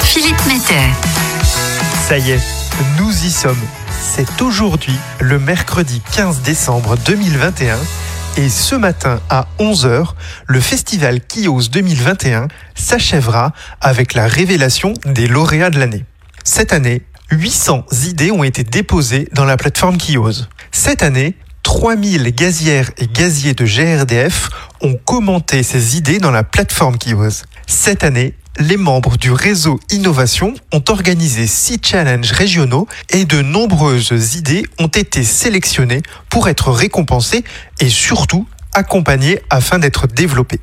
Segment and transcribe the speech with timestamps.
[0.00, 0.88] Philippe Metter.
[2.08, 2.40] Ça y est,
[2.98, 3.60] nous y sommes.
[4.00, 7.76] C'est aujourd'hui le mercredi 15 décembre 2021
[8.38, 10.14] et ce matin à 11h,
[10.46, 16.06] le festival Kios 2021 s'achèvera avec la révélation des lauréats de l'année.
[16.42, 20.46] Cette année, 800 idées ont été déposées dans la plateforme Kios.
[20.70, 24.48] Cette année, 3000 gazières et gaziers de GRDF
[24.80, 27.44] ont commenté ces idées dans la plateforme Kios.
[27.66, 34.34] Cette année, les membres du réseau Innovation ont organisé six challenges régionaux et de nombreuses
[34.36, 37.44] idées ont été sélectionnées pour être récompensées
[37.80, 40.60] et surtout accompagnées afin d'être développées.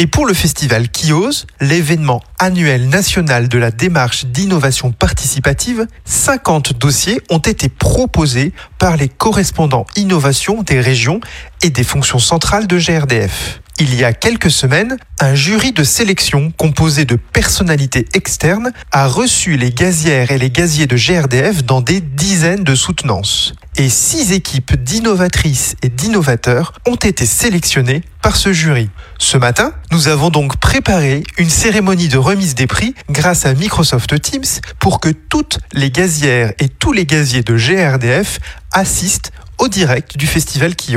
[0.00, 7.20] Et pour le festival Kios, l'événement annuel national de la démarche d'innovation participative, 50 dossiers
[7.30, 11.20] ont été proposés par les correspondants innovation des régions
[11.62, 13.60] et des fonctions centrales de GRDF.
[13.80, 19.56] Il y a quelques semaines, un jury de sélection composé de personnalités externes a reçu
[19.56, 24.74] les gazières et les gaziers de GRDF dans des dizaines de soutenances et six équipes
[24.74, 28.90] d'innovatrices et d'innovateurs ont été sélectionnées par ce jury.
[29.18, 34.20] Ce matin, nous avons donc préparé une cérémonie de remise des prix grâce à Microsoft
[34.20, 38.40] Teams pour que toutes les gazières et tous les gaziers de GRDF
[38.72, 40.96] assistent au direct du festival qui.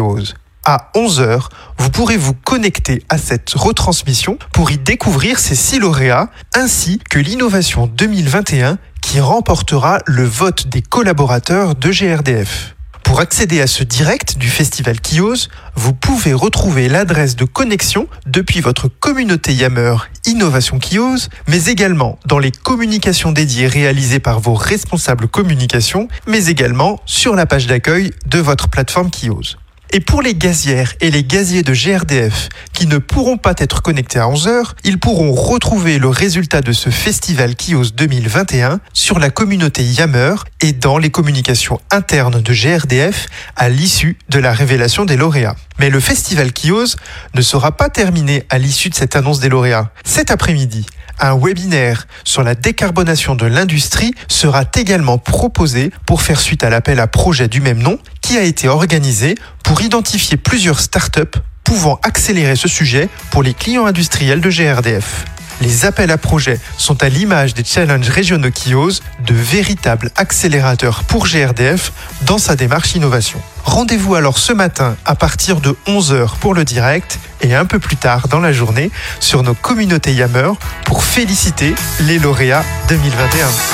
[0.63, 1.47] À 11h,
[1.79, 7.17] vous pourrez vous connecter à cette retransmission pour y découvrir ces six lauréats ainsi que
[7.17, 12.75] l'innovation 2021 qui remportera le vote des collaborateurs de GRDF.
[13.03, 18.61] Pour accéder à ce direct du festival Kios, vous pouvez retrouver l'adresse de connexion depuis
[18.61, 19.95] votre communauté Yammer
[20.25, 27.01] Innovation Kios, mais également dans les communications dédiées réalisées par vos responsables communication, mais également
[27.07, 29.57] sur la page d'accueil de votre plateforme Kios.
[29.93, 34.19] Et pour les gazières et les gaziers de GRDF qui ne pourront pas être connectés
[34.19, 39.83] à 11h, ils pourront retrouver le résultat de ce festival Kios 2021 sur la communauté
[39.83, 43.25] Yammer et dans les communications internes de GRDF
[43.57, 45.57] à l'issue de la révélation des lauréats.
[45.77, 46.95] Mais le festival Kios
[47.35, 49.91] ne sera pas terminé à l'issue de cette annonce des lauréats.
[50.05, 50.85] Cet après-midi,
[51.19, 56.99] un webinaire sur la décarbonation de l'industrie sera également proposé pour faire suite à l'appel
[56.99, 62.55] à projet du même nom qui a été organisé pour identifier plusieurs startups pouvant accélérer
[62.55, 65.25] ce sujet pour les clients industriels de GRDF.
[65.61, 71.27] Les appels à projets sont à l'image des challenges régionaux Kios, de véritables accélérateurs pour
[71.27, 71.91] GRDF
[72.23, 73.39] dans sa démarche innovation.
[73.63, 77.97] Rendez-vous alors ce matin à partir de 11h pour le direct et un peu plus
[77.97, 78.89] tard dans la journée
[79.19, 80.51] sur nos communautés Yammer
[80.83, 83.70] pour féliciter les lauréats 2021.